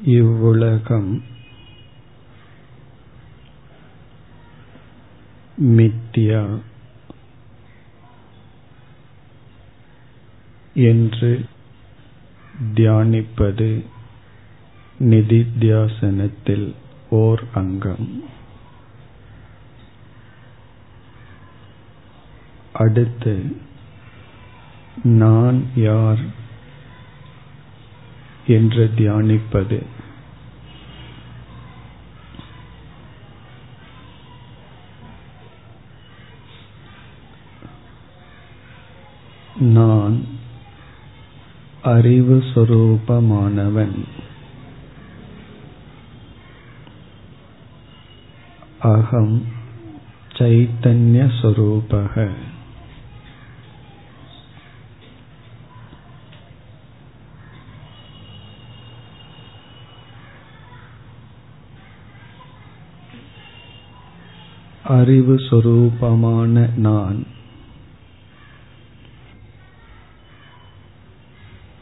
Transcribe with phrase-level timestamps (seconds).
[0.00, 1.22] இவ்வுலகம்
[5.62, 6.60] மித்யா
[10.74, 11.44] என்று
[12.74, 13.84] தியானிப்பது
[15.00, 16.74] நிதித்தியாசனத்தில்
[17.10, 18.24] ஓர் அங்கம்.
[22.72, 23.56] அடுத்து
[25.04, 26.46] நான் யார்
[28.48, 29.82] என்று தியானிப்பது.
[39.56, 40.26] நான்
[41.82, 44.04] அறிவு சொரூபமானவன்.
[48.78, 49.46] அகம்
[50.32, 52.30] சைத்தன்ய சொரூபக.
[64.88, 67.26] அறிவு சொரூபமான நான்.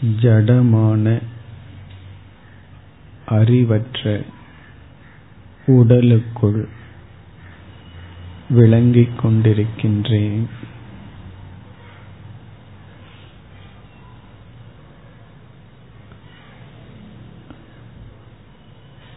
[0.00, 1.22] ஜடமான
[3.26, 4.22] அறிவற்ற
[5.66, 6.68] உடலுக்குள்
[8.48, 10.46] விளங்கிக் கொண்டிருக்கின்றேன்.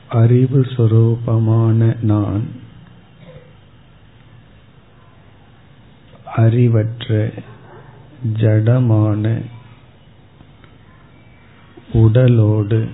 [0.09, 2.65] அறிவு சொரூபமான நான்.
[6.35, 7.33] அறிவற்ற
[8.33, 9.45] ஜடமான
[11.93, 12.89] உடலோடு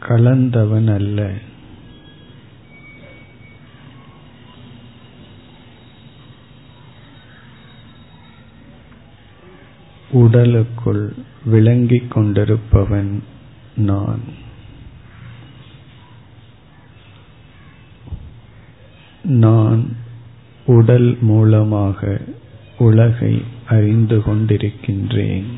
[0.00, 1.32] கலந்தவன் அல்ல
[10.10, 13.22] உடலுக்குள் விளங்கிக் கொண்டிருப்பவன்
[13.76, 14.20] நான்.
[19.22, 19.96] நான்
[20.66, 22.20] உடல் மூலமாக
[22.86, 23.34] உலகை
[23.68, 25.50] அறிந்து கொண்டிருக்கின்றேன்.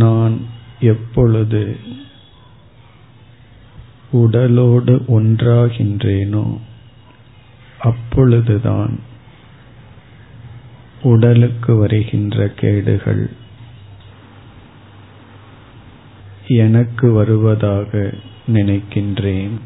[0.00, 0.34] நான்
[0.90, 1.62] எப்பொழுது
[4.12, 6.44] உடலோடு ஒன்றாகின்றேனோ
[7.80, 8.94] அப்பொழுதுதான்
[11.02, 13.30] உடலுக்கு வருகின்ற கேடுகள்.
[16.46, 18.14] எனக்கு வருவதாக
[18.52, 19.60] நினைக்கின்றேன்.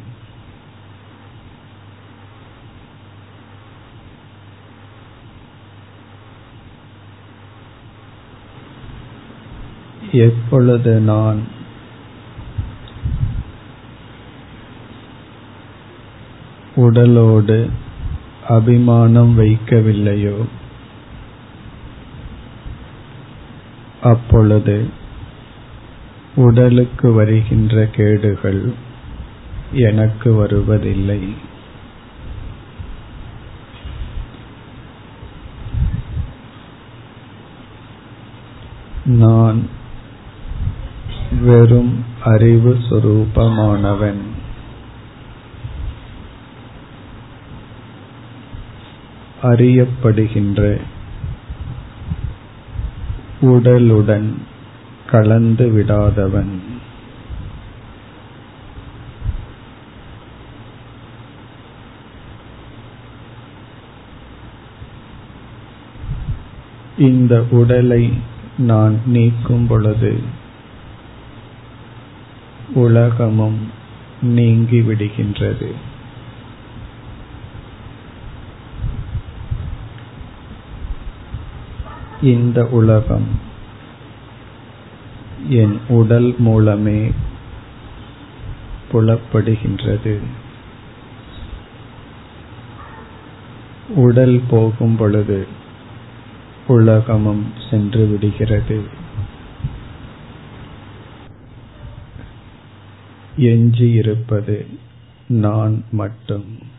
[10.12, 11.46] எப்பொழுது நான்
[16.76, 17.70] உடலோடு
[18.48, 20.44] அபிமானம் வைக்கவில்லையோ
[24.04, 24.90] அப்பொழுது
[26.34, 28.72] உடலுக்கு வருகின்ற கேடுகள்
[29.72, 31.34] எனக்கு வருவதில்லை.
[39.04, 39.68] நான்
[41.40, 44.22] வெறும் அறிவு சுரூபமானவன்.
[49.42, 50.80] அறியப்படுகின்ற
[53.40, 54.32] உடலுடன்
[55.10, 56.60] கலந்து விடாதவன்.
[66.98, 68.12] இந்த உடலை
[68.58, 70.22] நான் நீக்கும் பொழுது
[72.74, 73.70] உலகமும்
[74.22, 74.80] நீங்கி
[82.22, 83.52] இந்த உலகம்
[85.48, 87.12] என் உடல் மூலமே
[88.92, 90.18] புலப்படுகின்றது.
[93.88, 95.46] உடல் போகும் பொழுது
[96.66, 98.84] உலகமும் சென்று விடுகிறது.
[103.36, 104.66] எஞ்சியிருப்பது
[105.28, 106.72] நான் மட்டும்.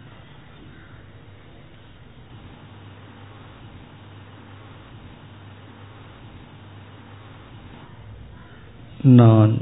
[9.05, 9.61] நான்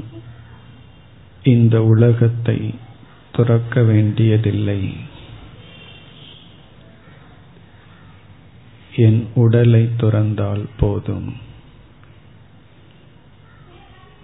[1.42, 2.74] இந்த உலகத்தை
[3.32, 4.96] துறக்க வேண்டியதில்லை.
[8.96, 11.36] என் உடலை துறந்தால் போதும்.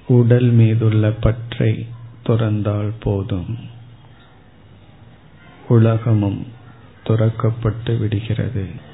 [0.07, 1.87] உடல் மீதுள்ள பற்றை
[2.23, 3.59] துறந்தால் போதும்.
[5.69, 6.47] உலகமும்
[7.05, 8.89] துறக்கப்பட்டு விடுகிறது.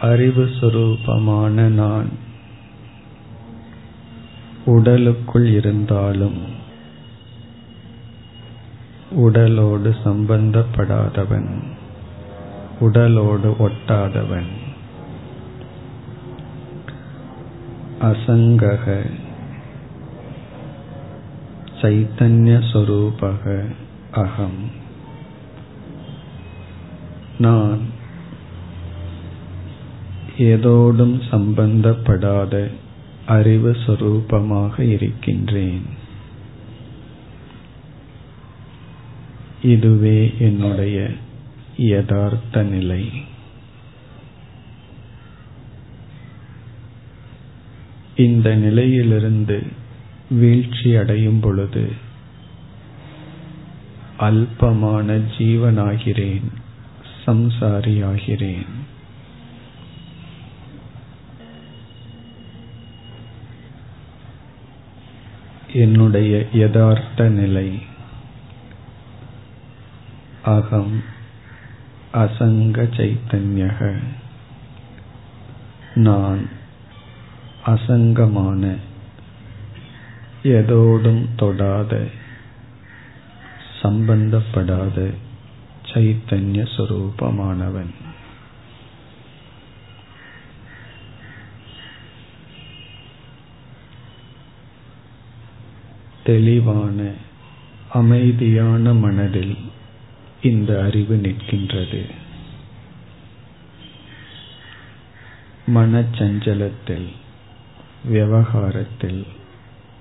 [0.00, 2.08] அறிவு சுரூபமான நான்
[4.64, 6.42] உடலுக்குள் இருந்தாலும்
[9.10, 11.62] உடலோடு சம்பந்தப்படாதவன்
[12.80, 14.48] உடலோடு ஒட்டாதவன்
[18.00, 19.10] அசங்கக
[21.80, 23.74] சைத்தன்யஸ்வரூபக
[24.12, 24.70] அகம்.
[27.38, 27.96] நான்
[30.38, 32.70] ஏதோடும் சம்பந்தப்படாத
[33.26, 35.82] அறிவு சுரூபமாக இருக்கின்றேன்.
[39.62, 41.10] இதுவே என்னுடைய
[41.76, 43.10] யதார்த்த நிலை.
[48.16, 49.62] இந்த நிலையிலிருந்து
[50.30, 51.92] வீழ்ச்சி அடையும் பொழுது
[54.18, 56.48] அல்பமான ஜீவனாகிறேன்
[57.26, 58.86] சம்சாரியாகிறேன்.
[65.72, 67.82] என்னுடைய யதார்த்த நிலை.
[70.42, 71.02] அகம்
[72.12, 73.96] அசங்க சைத்தன்யக.
[75.94, 76.48] நான்
[77.66, 78.76] அசங்கமான
[80.42, 82.06] எதோடும் தொடாத
[83.82, 85.14] சம்பந்தப்படாத
[85.82, 87.94] சைத்தன்ய சுரூபமானவன்.
[96.28, 96.98] தெளிவான
[97.92, 99.54] அமைதியான மனதில்
[100.42, 102.02] இந்த அறிவு நிற்கின்றது.
[105.74, 107.08] மனச்சஞ்சலத்தில்
[108.04, 109.22] விவகாரத்தில்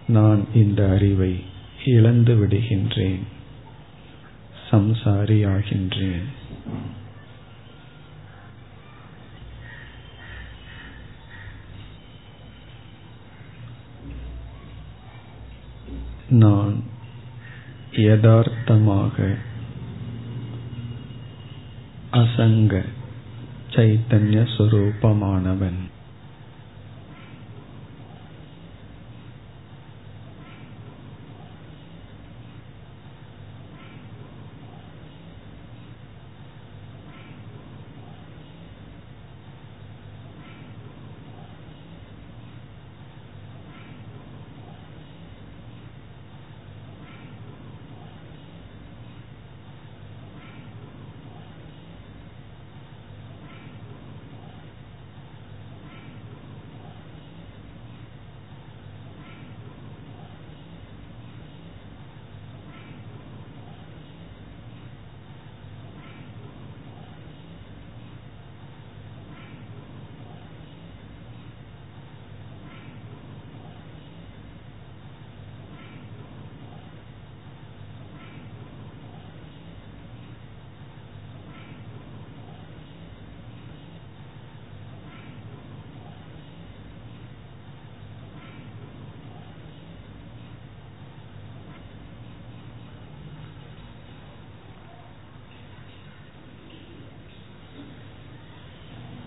[0.08, 1.34] நான் இந்த அறிவை
[1.86, 3.24] இழந்து விடுகின்றேன்
[4.72, 6.28] சம்சாரியாகின்றேன்.
[16.30, 16.84] நான்
[17.92, 19.36] யதார்த்தமாக
[22.12, 22.84] அசங்க
[23.70, 25.87] சைத்தன்ய சுரூபமானவன்.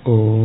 [0.08, 0.39] ओ